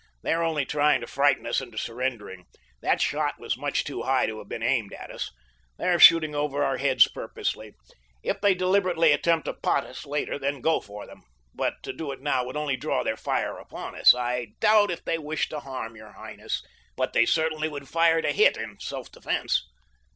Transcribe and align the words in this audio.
"They 0.23 0.33
are 0.33 0.41
only 0.43 0.65
trying 0.65 1.01
to 1.01 1.05
frighten 1.05 1.45
us 1.45 1.61
into 1.61 1.77
surrendering—that 1.77 2.99
shot 2.99 3.37
was 3.37 3.55
much 3.55 3.83
too 3.83 4.01
high 4.01 4.25
to 4.25 4.39
have 4.39 4.49
been 4.49 4.63
aimed 4.63 4.93
at 4.93 5.11
us—they 5.11 5.85
are 5.87 5.99
shooting 5.99 6.33
over 6.33 6.63
our 6.63 6.77
heads 6.77 7.07
purposely. 7.07 7.73
If 8.23 8.41
they 8.41 8.55
deliberately 8.55 9.11
attempt 9.11 9.45
to 9.45 9.53
pot 9.53 9.85
us 9.85 10.03
later, 10.07 10.39
then 10.39 10.61
go 10.61 10.79
for 10.81 11.05
them, 11.05 11.21
but 11.53 11.75
to 11.83 11.93
do 11.93 12.11
it 12.11 12.19
now 12.19 12.43
would 12.45 12.57
only 12.57 12.77
draw 12.77 13.03
their 13.03 13.15
fire 13.15 13.59
upon 13.59 13.95
us. 13.95 14.15
I 14.15 14.53
doubt 14.59 14.89
if 14.89 15.05
they 15.05 15.19
wish 15.19 15.49
to 15.49 15.59
harm 15.59 15.95
your 15.95 16.13
highness, 16.13 16.63
but 16.97 17.13
they 17.13 17.27
certainly 17.27 17.69
would 17.69 17.87
fire 17.87 18.23
to 18.23 18.31
hit 18.31 18.57
in 18.57 18.79
self 18.79 19.11
defense." 19.11 19.69